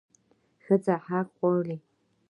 [0.63, 1.77] ښځه حق غواړي